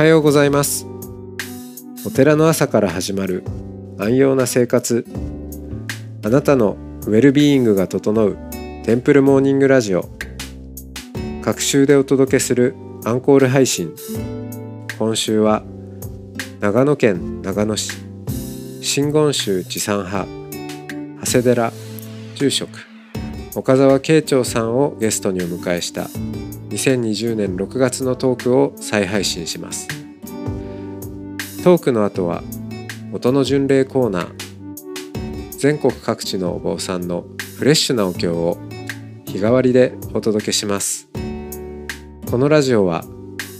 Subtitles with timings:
[0.00, 0.86] はようございます。
[2.06, 3.44] お寺の朝から始まる
[3.98, 5.04] 安養な生活。
[6.24, 8.38] あなたのウェルビーイングが整う
[8.82, 10.08] テンプルモーニングラジオ。
[11.42, 12.74] 各週でお届けする
[13.04, 13.94] アンコール配信。
[14.98, 15.64] 今週は
[16.60, 17.92] 長野県長野市。
[18.80, 20.26] 真言宗持参派。
[21.26, 21.72] 長谷寺
[22.36, 22.70] 住職。
[23.54, 26.08] 岡澤慶長さんをゲストにお迎えした
[26.70, 29.88] 2020年6月のトークを再配信します。
[31.62, 32.42] トークの後は
[33.12, 35.58] 音の巡礼コーナー。
[35.58, 37.26] 全国各地のお坊さんの
[37.58, 38.56] フレッシュなお経を
[39.26, 41.08] 日替わりでお届けします。
[42.30, 43.04] このラジオは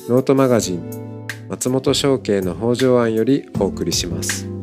[0.09, 4.60] ノートマガジン松本商家の北条庵よりお送りします。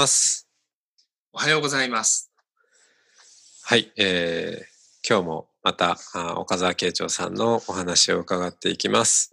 [0.00, 0.48] ます
[1.34, 2.32] おはようございます。
[3.64, 9.30] はい、えー、今日もまたあ岡澤慶長さんのお話を伺っていきます。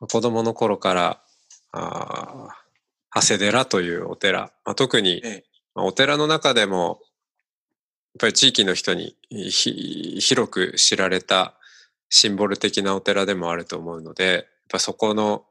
[0.00, 1.22] 子供の頃から
[1.70, 5.44] あー長谷寺というお寺、まあ、特に、ええ
[5.76, 6.96] まあお寺の中でもやっ
[8.18, 11.54] ぱり地域の人にひ広く知られた
[12.08, 15.44] シンボル的なお寺でもあると思うのでやっぱそこの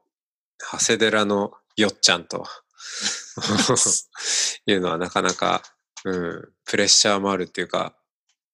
[0.58, 2.46] 長谷寺のよっちゃんと
[4.66, 5.62] いうのはなかなか、
[6.04, 7.96] うん、プレッシャーもあるっていうか、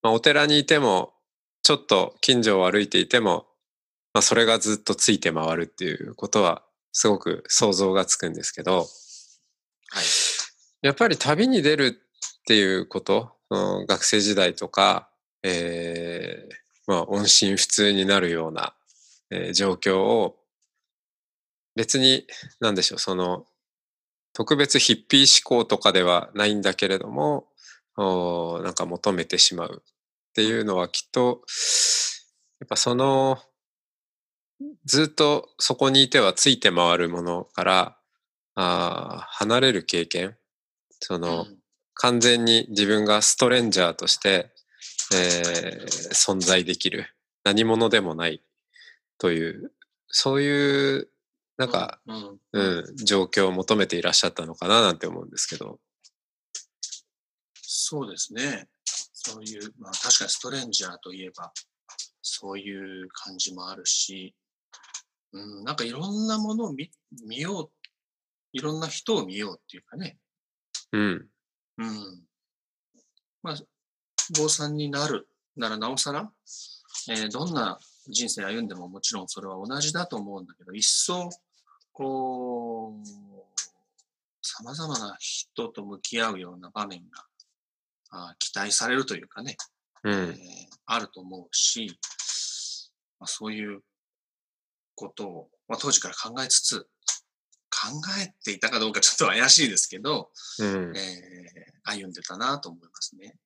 [0.03, 1.15] まあ、お寺にいても
[1.63, 3.47] ちょっと近所を歩いていても、
[4.13, 8.89] まあ、それがずっとついて回るっていうことはすごく想像がつくんですけど
[9.89, 10.05] はい。
[10.83, 15.09] やっぱり旅に出るっていうこと、うん学生時代とか、
[15.43, 16.55] えー
[16.87, 18.75] まあ、音信不通になるような、
[19.31, 20.37] えー状況を
[21.77, 22.27] 別に
[22.61, 23.47] 何でしょうその
[24.33, 27.47] 特別ヒッピー思考とかではないんだけれども
[27.97, 29.93] おーなんか求めてしまうっ
[30.35, 31.43] ていうのはきっと
[32.61, 33.39] やっぱその
[34.85, 37.97] ずっとそこにいてはついて回るものから
[38.55, 40.37] あー離れる経験
[41.01, 41.59] その、うん。
[41.95, 44.51] 完全に自分がストレンジャーとして、
[45.15, 47.07] えー存在できる
[47.45, 48.43] 何者でもない
[49.19, 49.73] という
[50.09, 51.09] そういう
[51.59, 55.81] なんか、うん、うん状況を求めていらっしゃったのかななんて思うんですけど。
[57.63, 58.69] そうですね。
[58.85, 61.53] そういう、まあ確かにストレンジャーといえば、
[62.23, 64.35] そういう感じもあるし、
[65.33, 66.91] うん、なんかいろんなものを見
[67.27, 67.71] 見よう、
[68.53, 70.19] いろんな人を見ようっていうかね、
[70.93, 71.29] うん
[71.79, 72.23] うん。
[73.43, 73.57] まあ、
[74.39, 76.31] 坊さんになるならなおさら、
[77.09, 77.79] えーどんな
[78.09, 81.29] 人生歩んでももちろんそれは同じだと思うんだけど、一層、
[81.97, 83.09] こう、
[84.43, 87.25] 様々な人と向き合うような場面が
[88.11, 89.57] あー期待されるというかね、
[90.05, 90.37] うえーん
[90.85, 91.99] あると思うし、
[93.19, 93.81] まあ、そういう
[94.95, 96.81] ことを、まあ、当時から考えつつ、
[97.71, 97.89] 考
[98.23, 100.97] えていたかどうかちょっと怪しいですけど、うん。
[100.97, 103.37] えー歩んでたなと思いますね。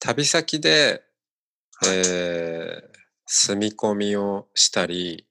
[0.00, 1.02] 旅先で、
[1.76, 1.96] はい。
[1.96, 2.92] えー
[3.34, 5.26] 住み込みをしたり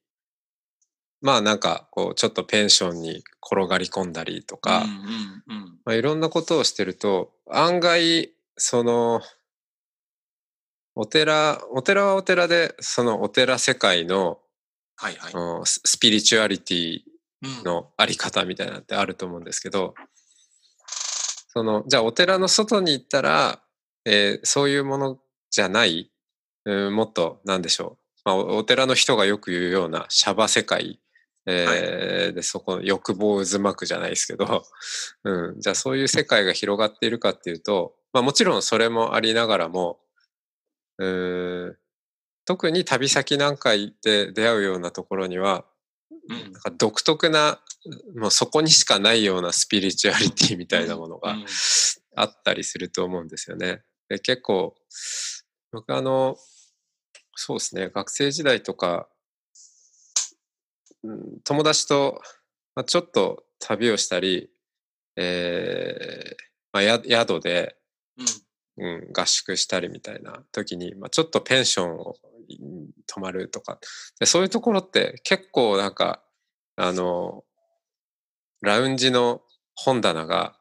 [1.22, 5.80] まあなんかこうちょっとペンションに転がり込んだりとか、うんうんうん。
[5.86, 9.22] まあ、いろんなことをしてると案外その
[10.96, 14.40] お寺お寺はお寺でそのお寺世界の、
[14.98, 15.34] はいはい。
[15.34, 17.00] うんススピリチュアリティ
[17.44, 17.64] うん。
[17.64, 19.94] のあり方みたいなのってあると思うんですけど。
[21.54, 23.60] そのじゃあお寺の外に行ったら、
[24.06, 25.20] えーそういうもの
[25.50, 26.10] じゃない、
[26.64, 31.02] うんもっとなんでしょう、まあ、おお寺の人がよく言うようなシャバ世界、
[31.46, 34.64] えーでそこの欲望渦巻くじゃないですけど、
[35.24, 40.00] うん、じゃあそういう世界が広がっているかっていうと、まあ、もちろんそれもありながらも
[40.98, 41.78] うーん
[42.46, 45.66] 特に旅先なんか行って出会うようなところには
[46.30, 46.52] うん。
[46.52, 47.60] なんか独特な、
[48.16, 51.46] もうそこにしかないようなスピリチュアリティみたいなものがうん。
[52.16, 53.84] あったりすると思うんですよね。
[54.10, 54.76] で結構、
[55.72, 56.38] 僕あの、
[57.36, 59.21] そうですね、学生時代とか、うん
[61.44, 62.22] 友達と、
[62.76, 64.50] まあ、ちょっと旅をしたり、
[65.16, 66.36] えー
[66.72, 67.76] まあ、や宿で、
[68.18, 68.26] うん。
[68.78, 72.16] うん、合宿したりみたいな時に、まあ、ちょっとペンションを
[72.60, 73.80] うん泊まるとか。
[74.20, 76.24] でそういうところって結構なんか
[76.76, 77.44] あの
[78.62, 79.42] ラウンジの
[79.76, 80.58] 本棚が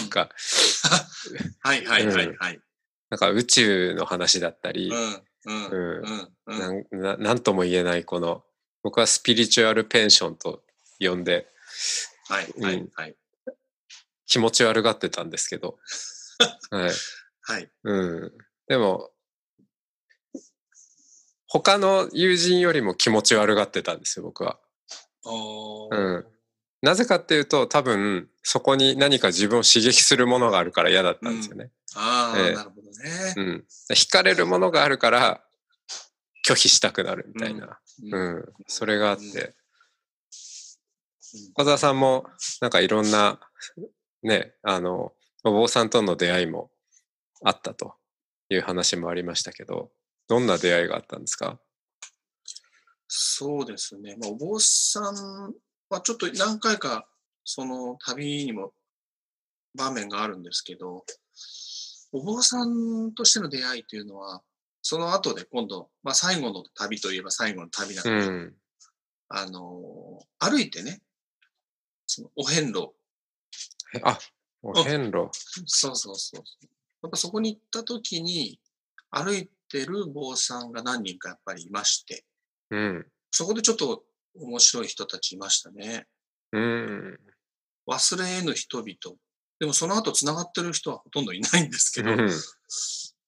[0.00, 0.30] なんか
[1.60, 2.60] はいはいはいはい。
[3.10, 6.02] なんか宇宙の話だったり、うんうん
[6.46, 7.22] うん。
[7.22, 8.44] なんとも言えないこの
[8.84, 10.62] 僕はスピリチュアルペンションと
[11.00, 11.48] 呼んで
[12.28, 13.16] はい、はいうん、はい。
[14.26, 15.78] 気持ち悪がってたんですけど、
[16.70, 16.90] はい。
[17.42, 17.70] はい。
[17.82, 18.32] うん。
[18.68, 19.10] でも、
[21.48, 24.58] 他の友人よりも気持ち悪がってたんですよ、僕は。
[25.24, 26.26] おうん
[26.82, 31.70] なぜかっていうと、多分、そこに何か自分を刺激するものがあるから嫌だったんですよね。
[31.94, 33.40] ああ、ええなるほどねう。
[33.40, 33.64] ん。
[33.90, 35.42] 惹かれるものがあるから、
[36.46, 37.78] 拒否したくなるみたいな。
[38.02, 38.52] うん。
[38.66, 39.54] それがあって。
[41.54, 42.26] 小沢さんも、
[42.60, 43.40] なんかいろんな、
[44.22, 45.12] ね、あの、
[45.42, 46.70] お坊さんとの出会いも
[47.42, 47.94] あったと
[48.48, 49.90] いう話もありましたけど、
[50.28, 51.60] どんな出会いがあったんですか？
[53.08, 54.16] そうですね。
[54.20, 55.54] まあ、お坊さん
[55.88, 57.06] はちょっと何回か
[57.44, 58.72] その旅にも
[59.76, 61.04] 場面があるんですけど、
[62.12, 64.42] お坊さんとしての出会いというのは、
[64.86, 68.54] その後で今度、まあ最後の旅といえば最後の旅なんで、うん。
[69.30, 71.00] あの、歩いてね、
[72.06, 72.92] そのお遍路、
[73.94, 74.18] えあ、
[74.62, 75.30] お遍路。
[75.64, 76.44] そうそうそう。
[77.02, 78.60] やっぱそこに行った時に、
[79.10, 82.26] 歩いてる坊さんが何人かやっぱりいまして、
[82.70, 83.06] うん。
[83.30, 84.04] そこでちょっと
[84.38, 86.06] 面白い人たちいましたね。
[86.52, 87.18] うん。
[87.86, 89.16] 忘れ得ぬ人々。
[89.58, 92.30] でもその後繋がってる人はほとんどいないんですけど、うん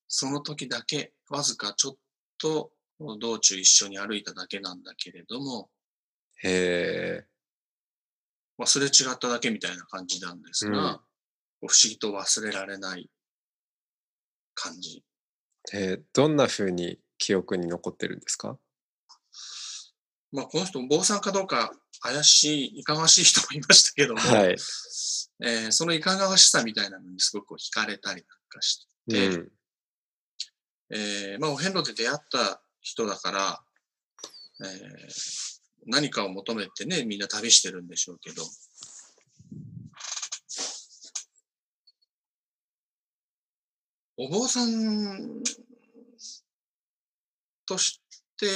[0.08, 1.96] その時だけ、わずかちょっ
[2.38, 5.70] と道中一緒に歩いただけなんだけれども、
[6.42, 7.26] へえ。
[8.58, 11.00] 忘れ違っただけみたいな感じなんですが、うん
[11.62, 13.10] 不思議と忘れられない
[14.54, 15.02] 感じ。
[15.72, 18.58] えーどんな風に記憶に残ってるんですか？
[20.32, 24.56] まあこの人、坊さんかどうか怪しい、いかがわしい人もいましたけども、はい。
[25.42, 29.52] えーそのいかがわしさみたいなのにすごく惹かれたりなんかして、うん。
[30.90, 33.60] えーまあ、お遍路で出会った人だから、
[34.60, 35.56] えー
[35.88, 38.42] 何かを求めてね、みんな旅してるんでしょうけど、
[44.16, 45.42] お坊さん
[47.66, 48.00] とし
[48.38, 48.46] て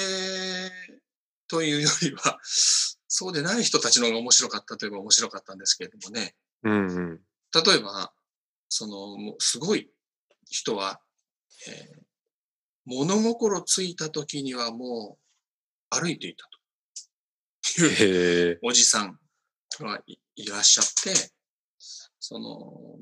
[1.46, 2.40] というよりは、
[3.06, 7.24] そうでない人たちの方が面白かったといえば面白かったんですけれどもね、うんうん。
[7.52, 8.12] 例えば、
[8.68, 9.90] その、もうすごい
[10.46, 11.00] 人は、
[11.68, 12.09] えー
[12.90, 15.16] 物心ついた時にはも
[15.92, 16.58] う歩いていたと
[17.86, 18.58] い。
[18.62, 19.16] おじさん
[19.78, 21.14] がいいらっしゃって、
[22.18, 23.00] その、もう、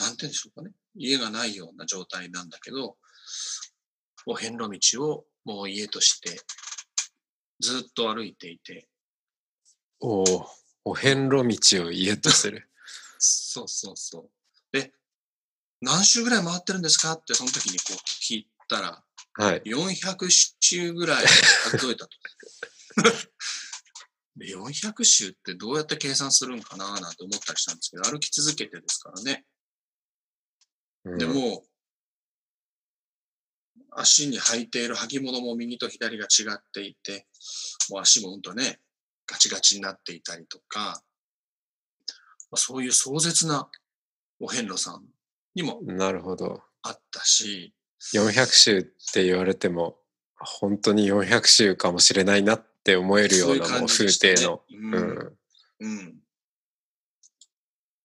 [0.00, 0.72] なんて言うんでしょうかね。
[0.94, 2.96] 家がないような状態なんだけど、
[4.26, 6.40] お遍路道をもう家として
[7.58, 8.86] ずっと歩いていて、
[10.00, 10.46] おお。
[10.84, 12.70] お遍路道を家とする。
[13.18, 14.30] そうそうそう。
[14.72, 14.94] で、
[15.80, 17.12] 何周ぐらい回ってるんですか？
[17.12, 19.02] ってその時にこう聞いたら、
[19.34, 19.62] はい。
[19.64, 20.28] 400
[20.60, 21.24] 周ぐらい
[21.70, 22.10] 数えたと。
[24.36, 29.44] で400周ってどうやって計算するんかななんて思ったりしたんですけど、歩き続けてですからね。
[31.04, 31.64] うんでも、
[33.92, 37.26] 足に履いている履物も右と左が違っていて、
[37.88, 38.80] もう足もうんとね、
[39.26, 41.02] ガチガチになっていたりとか、
[42.50, 43.68] まあそういう壮絶な
[44.38, 45.04] お遍路さん
[45.54, 46.62] にもなるほど。
[46.82, 47.74] あったし、
[48.14, 49.98] 400周って言われても、
[50.38, 54.62] 本当に400周かもしれないなって思えるようなもう風景の。
[54.70, 55.38] うんうん。
[55.80, 56.14] うん。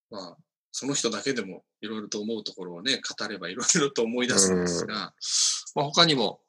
[0.10, 0.38] まあ、
[0.72, 5.14] その人だけでもいろいろと思うところをね、語ればいろいろと思い出すんですが、
[5.76, 6.42] まあ、他にも、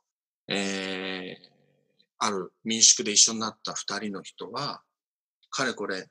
[0.49, 1.49] えー、
[2.19, 4.83] ある民宿で一緒になった二人の人は、
[5.51, 6.09] かれこれ、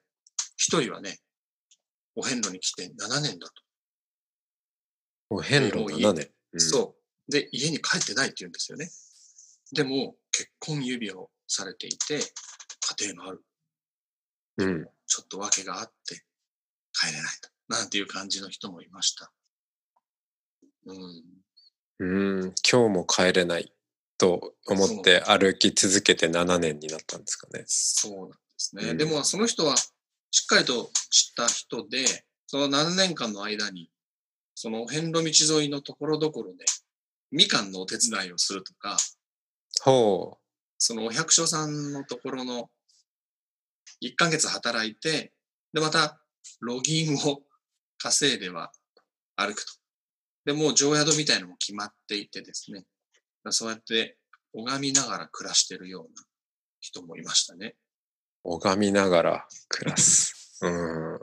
[0.58, 1.20] 一人はね、
[2.16, 3.65] お遍路に来て7年だと。
[5.30, 6.30] もう家7年。
[6.54, 6.96] うんそ
[7.28, 7.32] う。
[7.32, 8.90] で、家に帰ってないって言うんですよね。
[9.74, 12.20] でも、結婚指輪をされていて、
[13.00, 13.44] 家庭がある。
[14.58, 14.90] うん。
[15.08, 16.24] ちょっと訳があって
[16.94, 17.50] 帰れないと。
[17.68, 19.32] なんていう感じの人もいました。
[20.86, 21.24] うん。
[22.00, 22.06] う
[22.48, 22.56] ん。
[22.70, 23.74] 今日も帰れない
[24.18, 27.64] と思って歩き続けて7年になったんですかね。
[27.68, 28.90] そうなんですね。
[28.92, 32.06] うんでも、その人はしっかりと知った人で、
[32.48, 33.90] その何年間の間に、
[34.56, 36.66] その遍路道沿いのところどころで、
[37.32, 38.98] みかんのお手伝いをするとか、
[39.84, 40.40] ほ
[40.78, 42.70] そのお百姓さんのところの
[44.02, 45.34] 1ヶ月働いて、
[45.74, 46.22] で、また、
[46.62, 47.42] ロギンを
[47.98, 48.72] 稼いでは
[49.36, 49.74] 歩くと。
[50.46, 52.86] で、もう常宿みたいのも決まっていてですね。
[53.50, 54.18] そうやって
[54.54, 56.24] 拝みながら暮らしてるような
[56.80, 57.76] 人もいましたね。
[58.44, 58.54] う。
[58.56, 60.60] 拝みながら暮らす。
[60.62, 61.20] うん。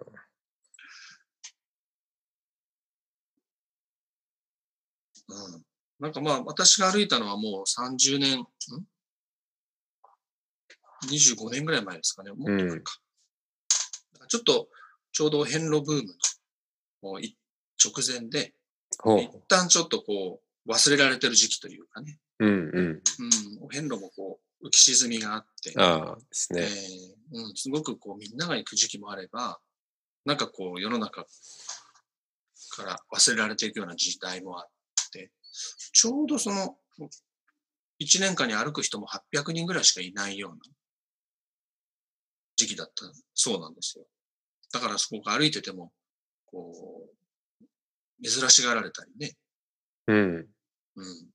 [5.29, 5.64] うん。
[6.00, 8.47] なんかまあ、私が歩いたのはもう30年、ん
[11.09, 12.31] ？25年ぐらい前ですかね。
[12.31, 12.95] もっと前うんか。
[14.29, 14.69] ちょっと、
[15.12, 16.14] ちょうど遍路ブームの
[17.02, 17.37] もうい
[17.85, 18.55] 直前で、
[19.21, 22.19] 一旦ちょっとこう、忘れられてる時期というかね。
[22.38, 23.02] うんうん。
[23.61, 26.67] うん、遍路もこう、浮き沈みがあって、ああですえね。
[27.41, 29.61] ーうん、すごくこう、みんなが行く時期もあれば、
[30.25, 31.26] なんかこう、世の中
[32.71, 34.72] から忘れられていくような時代もあって、
[35.93, 36.77] ちょうどその、
[38.01, 40.57] 1年間に歩く人も800人ぐらいしかいないような
[42.57, 42.95] 時期だった
[43.35, 44.07] そうなんですよ。
[44.73, 45.93] だからそこ歩いてても、
[46.47, 47.09] こ
[48.21, 49.37] う、珍しがられたりね。
[50.09, 50.47] うん。
[50.97, 51.31] うん。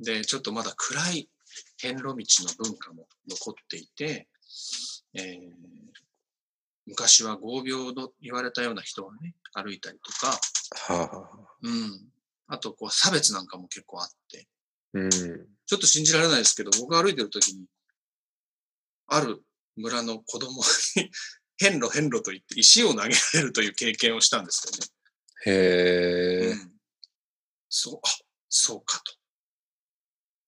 [0.00, 1.28] で、ちょっとまだ暗い
[1.78, 2.16] 遍路道の
[2.64, 4.28] 文化も残っていて、
[5.14, 5.78] えー
[6.88, 10.40] 昔は合病と言われたような人がね、歩いたりとか、
[10.94, 11.48] はあ。
[11.62, 12.08] うん。
[12.48, 14.48] あと、こう、差別なんかも結構あって、
[14.94, 15.10] うん。
[15.10, 17.66] ちょっと信じられないですけど、僕が歩いてる時に、
[19.06, 19.42] ある
[19.76, 20.62] 村の子供
[20.96, 21.10] に、
[21.60, 24.86] 変路変路と言って石を投げられるという経験をしたんですよね。
[25.46, 26.46] へえ。
[26.52, 26.80] うん、
[27.68, 28.08] そう、あ、
[28.48, 29.14] そうかと。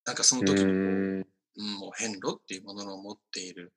[0.05, 1.27] なんかそのう時にこう、ん。
[1.57, 3.73] うん、もう変路っていうものの持っている、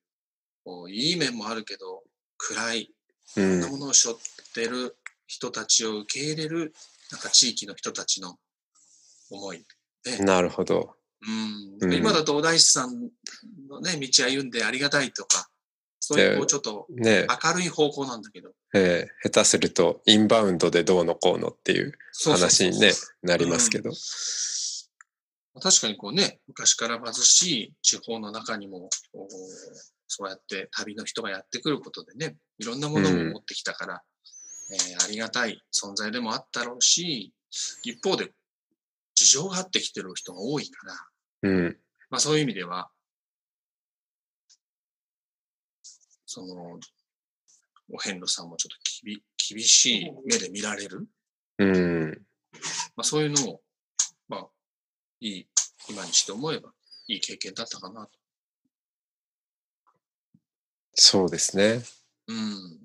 [0.64, 2.04] こういい面もあるけど、
[2.38, 2.96] 暗い、
[3.36, 4.18] うんそんなものを背負っ
[4.54, 4.96] てる
[5.28, 6.74] 人たちを受け入れる、
[7.12, 8.38] なんか地域の人たちの
[9.30, 9.66] 思い。
[10.20, 10.96] なるほど。
[11.82, 11.90] うん。
[11.90, 11.94] うん。
[11.94, 13.10] 今だとお大師さん
[13.70, 15.50] のね、道歩んでありがたいとか、
[16.00, 19.30] そういうこうちょっとね明るい方向なんだけど、ええ。
[19.30, 21.94] 下手するとインバウンドでどうのこうのっていう
[22.26, 22.92] 話にね
[23.22, 23.92] なりますけど。
[25.62, 28.90] 確かにこうね、昔から貧しい地方の中にも、
[30.08, 34.02] そうやって旅の人がやってくることでね、いろんなものも持ってきたから、
[34.74, 37.34] えーありがたい存在でもあったろうし、
[37.84, 38.32] 一方で
[39.16, 40.88] 事情があってきてる人が多いか
[41.42, 41.78] ら、うん。
[42.10, 42.92] まあそういう意味では、
[46.26, 46.80] その、
[47.92, 51.08] お遍路さんもちょっときび厳しい目で見られる、
[51.60, 52.26] うん。
[52.96, 53.62] まあそういうのを、
[54.28, 54.48] まあ、
[55.20, 55.48] いい、
[55.90, 56.72] 今にして思えば、
[57.08, 58.12] いい経験だったかなと。
[60.96, 61.82] そうですね。
[62.28, 62.83] うん。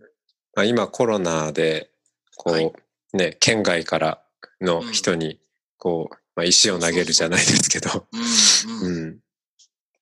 [0.59, 1.89] まあ、今コロナで
[2.37, 2.73] こう、はい。
[3.13, 4.23] ね県外から
[4.61, 5.39] の人に
[5.79, 8.09] こう、まあ、石を投げるじゃないですけど、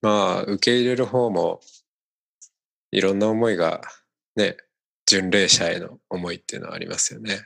[0.00, 1.60] まあ受け入れる方も
[2.90, 3.82] いろんな思いが
[4.34, 4.56] ね
[5.04, 7.38] 巡礼者への思いっていうのはありますよね。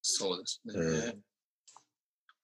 [0.00, 0.74] そうですね。
[0.76, 1.00] うん。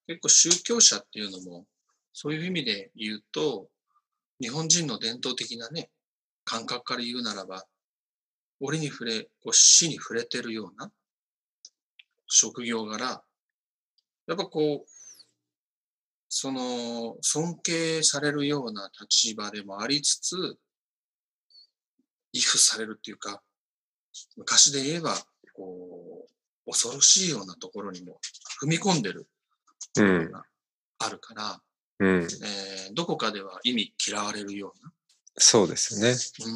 [0.09, 1.67] 結構宗教者っていうのも、
[2.13, 3.69] そういう意味で言うと、
[4.41, 5.89] 日本人の伝統的なね、
[6.45, 7.65] 感覚から言うならば、
[8.61, 10.91] 折に触れ、こう死に触れてるような
[12.27, 13.23] 職業柄、
[14.27, 14.91] やっぱこう、
[16.29, 20.37] その、尊敬されるような立場でもありつつ、
[22.33, 23.43] 畏怖されるっていうか、
[24.37, 25.17] 昔で言えば、
[25.55, 26.29] こ
[26.67, 28.21] う、恐ろしいようなところにも
[28.63, 29.29] 踏み込んでる
[29.95, 30.45] ところが
[30.99, 31.61] あるから、
[31.99, 34.73] うん、えーどこかでは意味嫌われるよ
[35.41, 36.11] そうですよね。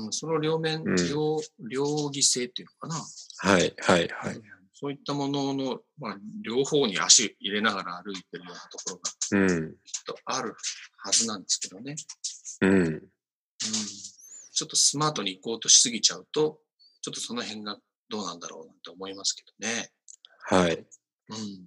[0.04, 3.52] うん、その両面、うん両、両義性っていうのかな。
[3.52, 4.42] はいはいはい。
[4.72, 10.54] そういったものの、まあ、両方に足入れながら歩いてるようなところがうん、きっとある
[10.98, 11.96] はずなんですけどね。
[12.60, 13.00] うん、うん、
[14.52, 16.60] ちょっとスマートに行こうとしすぎちゃうと、
[17.00, 17.78] ちょっとその辺が
[18.10, 19.90] どうなんだろうなんて思いますけどね。
[20.46, 20.74] はい。
[20.74, 20.86] うん。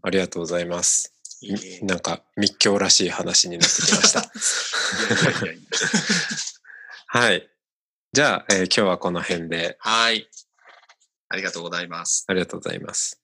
[0.03, 1.13] ありがとうございます。
[1.41, 1.85] いいえ。
[1.85, 4.19] なんか密教らしい話になってきました。
[5.15, 5.61] いやいやいやいや。
[7.09, 7.49] はい。
[8.11, 10.27] じゃあ、えー今日はこの辺ではい。
[11.29, 12.25] ありがとうございます。
[12.27, 13.21] ありがとうございます。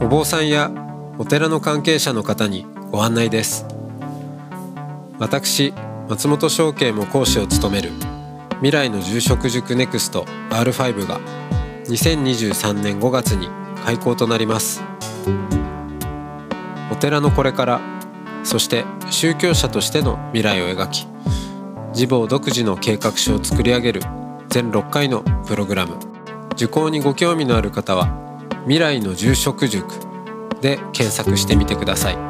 [0.00, 0.70] お坊さんや
[1.18, 3.66] お寺の関係者の方にご案内です
[5.18, 5.72] 私
[6.08, 7.90] 松本証券も講師を務める
[8.54, 11.20] 未来の住職塾ネクスト R5 が
[11.86, 13.48] 2023年5月に
[13.84, 14.82] 開校となります。
[16.90, 17.80] お寺のこれから
[18.42, 21.06] そして宗教者としての未来を描き
[21.92, 24.00] 自暴独自の計画書を作り上げる
[24.48, 25.96] 全6回のプログラム。
[26.54, 28.08] 受講にご興味のある方は
[28.64, 29.86] 「未来の住職塾」
[30.60, 32.29] で検索してみてください。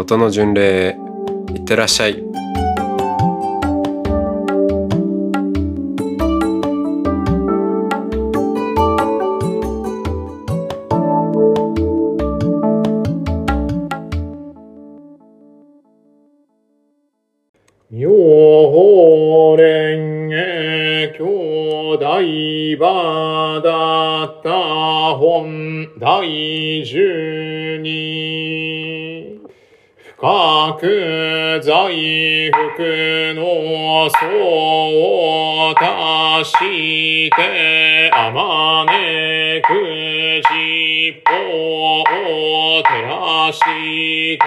[0.00, 0.96] 音の巡礼へ
[1.54, 2.29] いってらっしゃい。
[30.80, 34.16] く財福の層
[34.96, 39.74] を足してあまねく
[40.50, 43.60] 実法を照らし
[44.38, 44.46] た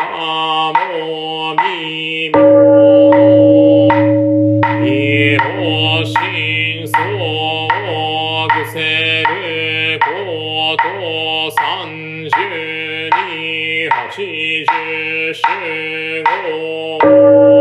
[0.73, 3.87] もみも
[4.83, 6.97] 異法真相
[7.93, 12.35] をぐせること三十
[13.29, 15.02] に八十
[15.33, 15.41] 四
[16.25, 17.52] 号。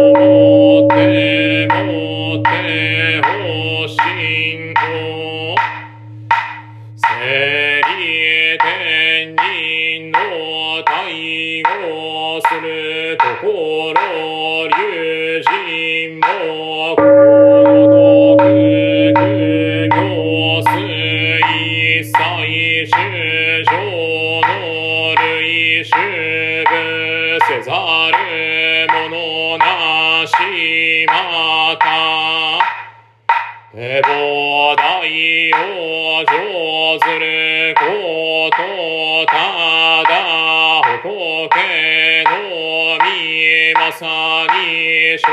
[45.18, 45.26] 承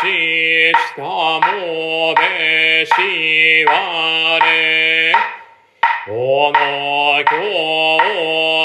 [0.00, 2.92] 知したもべし
[3.66, 3.72] わ
[4.40, 5.14] れ
[6.06, 6.56] この
[7.20, 7.30] 今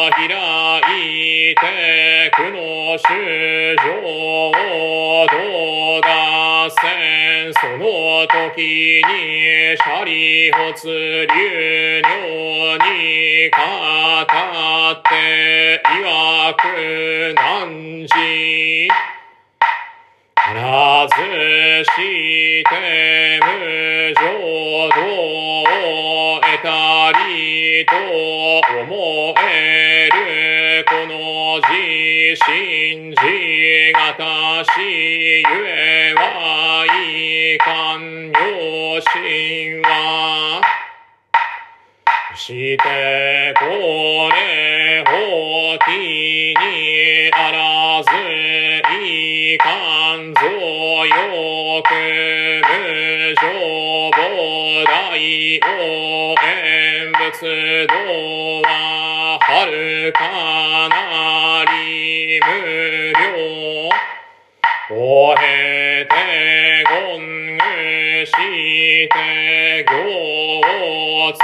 [0.10, 0.30] 日開
[1.52, 1.62] いて
[2.36, 2.58] くの
[2.98, 3.02] 主
[3.76, 3.86] 上
[4.50, 5.34] をど
[5.98, 6.08] うだ
[6.70, 7.54] せん。
[7.54, 9.08] その時に
[9.78, 12.12] シャリホツ流尿
[12.80, 13.58] に語
[14.92, 18.14] って曰く何時
[20.52, 21.16] なず
[21.86, 24.20] して無常
[24.90, 24.98] 道
[25.62, 26.68] を得た
[27.30, 27.96] りと
[28.84, 28.92] 思
[29.40, 31.14] えるこの
[31.62, 33.16] 自信自
[33.94, 36.20] がたしゆえは
[36.88, 39.08] いかんよし
[39.82, 40.62] は
[42.36, 43.64] してこ
[44.36, 45.88] れほき
[46.60, 46.62] に
[47.32, 48.10] あらず
[49.06, 49.83] いかん
[51.06, 53.44] よく無常
[54.10, 54.16] 菩
[54.86, 55.68] 提応
[56.42, 57.94] 援仏道
[58.63, 58.68] は
[59.42, 60.20] はるか
[60.89, 62.48] なり無
[63.13, 63.89] 料。
[64.96, 66.12] おへて
[66.86, 67.22] ごん
[67.58, 67.63] ぐ
[68.26, 68.32] し
[69.10, 69.92] て行
[70.60, 71.44] を積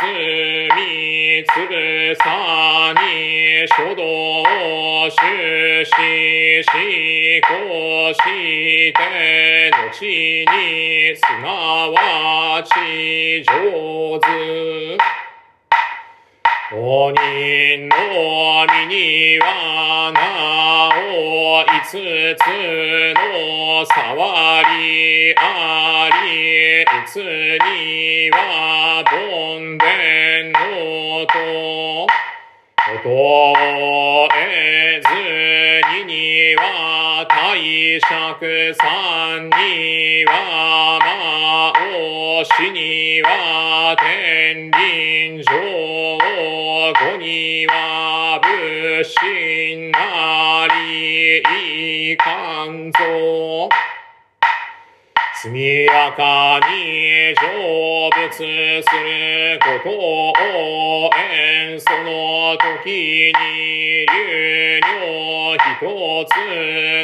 [0.76, 1.09] み
[1.44, 4.04] つぶさに書道
[5.10, 5.92] 出資
[6.64, 15.19] しこして後にすなわち上手。
[16.72, 17.96] お人の
[18.68, 21.96] 身にはなお五つ
[23.16, 30.60] の触りあり、いつには梵伝の
[31.26, 31.34] と、
[32.78, 35.10] ことえず
[36.04, 41.74] にには大釈三には魔
[42.40, 46.59] 王死には天輪上。
[46.94, 53.70] 五には武神なりいかんぞ
[55.36, 65.80] 速やかに成仏することを縁その時に流尿一
[66.26, 66.34] つ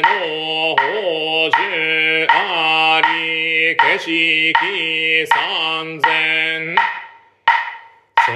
[0.02, 6.95] の宝珠あり景色三千。
[8.28, 8.32] 世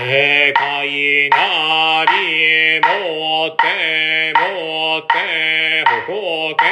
[0.53, 6.63] 界なりもってもって仏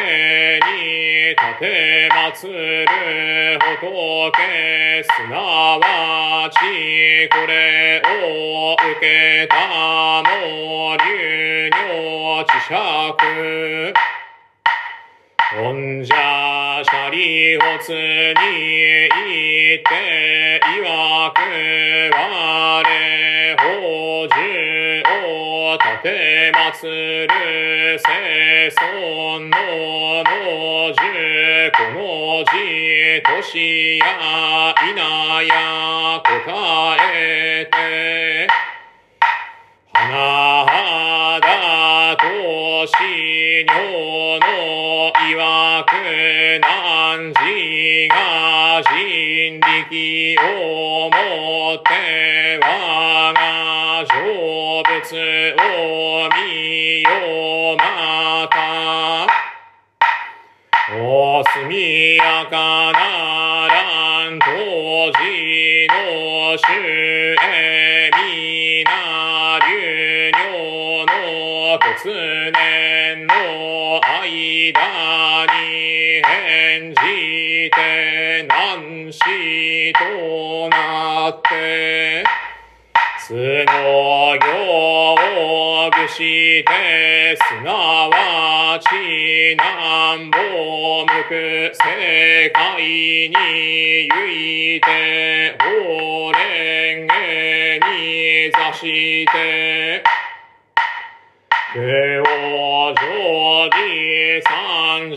[0.63, 6.59] に立て祀る仏すなわち
[7.29, 13.93] これを受けたも流女知釈
[15.57, 16.58] 本者
[17.19, 20.87] シャリホツに行って曰
[21.33, 21.41] く
[22.15, 22.17] 我
[23.59, 23.63] 法
[24.29, 24.39] 樹
[25.03, 26.07] を立て
[26.55, 26.87] 祀
[27.27, 29.57] る世尊の
[30.23, 31.03] の樹
[31.75, 31.99] この
[32.45, 32.53] 字
[33.25, 34.05] 年や
[34.89, 37.77] 稲や答えて
[40.07, 40.15] な
[40.63, 42.23] あだと
[42.87, 42.93] し
[43.67, 43.73] の
[44.39, 44.47] の
[45.29, 45.91] いわく
[46.61, 51.15] なんじが人力をも
[51.75, 51.89] って
[52.63, 52.67] わ
[53.35, 53.37] が
[54.07, 54.13] 成
[54.85, 55.61] 仏を
[56.31, 57.07] みよ
[57.77, 57.83] ま
[58.49, 58.57] た。
[60.91, 60.95] お
[61.45, 61.71] 速
[62.17, 62.57] やか
[62.93, 62.97] な
[63.69, 64.45] らんと
[65.19, 65.23] じ
[65.91, 65.93] の
[66.57, 66.63] 主
[67.43, 68.19] えみ
[68.85, 69.08] な
[71.79, 73.35] の突然の
[74.05, 74.27] 間
[75.47, 79.21] に返じて難し
[79.93, 82.25] となって
[83.21, 83.39] 素の
[84.39, 85.15] 行
[85.87, 88.87] を具してすなわち
[89.55, 90.41] 南北
[91.05, 93.35] 向く世界に
[94.09, 97.13] ゆいて法蓮華
[97.89, 100.03] に座して
[101.75, 103.03] 九王常
[103.69, 105.17] 時三十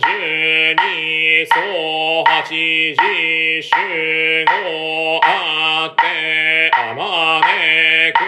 [0.75, 3.71] 二層八時集
[4.45, 8.19] 合あってあまねく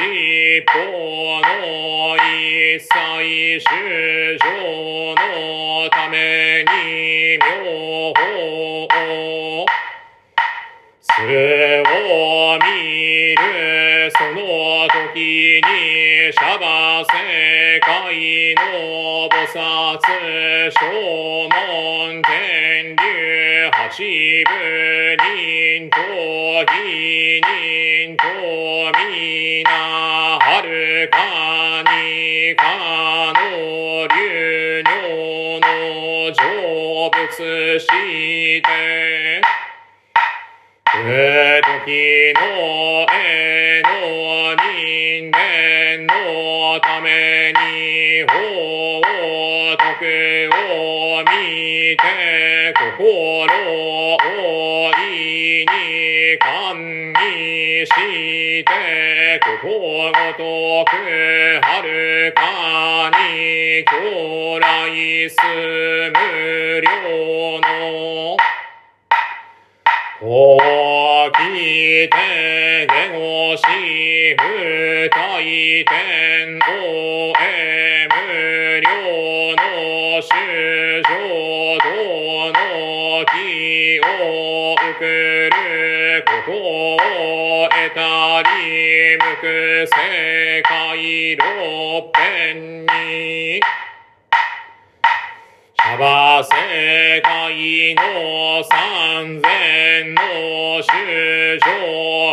[0.00, 3.68] 実法の一切衆
[4.38, 4.44] 生
[5.14, 9.66] のために妙法を
[11.02, 13.81] それを見る。
[14.18, 19.54] その時にシャバ世界の菩薩
[20.70, 20.78] 正
[21.48, 24.50] 門天竜八部
[25.16, 25.96] 人と
[26.60, 28.22] 義人と
[29.08, 29.70] 皆
[30.38, 31.16] はるか
[31.90, 35.64] にかの流尿の
[36.34, 38.62] 成仏して
[41.02, 41.10] 時の
[43.10, 49.02] 絵の人間のために法
[49.76, 50.06] 徳
[50.70, 53.02] を見て心
[54.14, 57.16] を意に感に
[57.84, 57.90] し
[58.64, 60.90] てことごとく
[61.62, 65.36] はるかに将来す
[66.12, 66.86] 無量
[67.60, 68.36] の
[70.24, 71.36] 大き
[72.08, 73.62] て下語し
[74.38, 78.86] 不体天をえ無量
[79.56, 80.30] の衆
[81.02, 81.10] 生
[81.82, 81.90] 道
[82.52, 82.54] の
[83.26, 84.06] 気を
[84.74, 85.02] 受く
[85.50, 89.42] ることを得たり向く
[89.88, 91.42] 世界六
[92.14, 94.01] 辺にシャ
[95.98, 101.66] バ世界の三千の衆生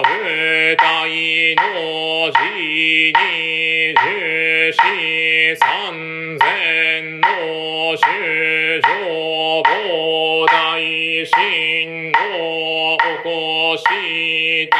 [0.01, 2.39] 部隊の字
[3.11, 4.77] に十四
[5.57, 7.27] 三千の
[7.97, 8.87] 衆生
[9.61, 10.79] 膨大
[11.25, 13.27] 心を起こ
[13.77, 13.83] し
[14.69, 14.79] て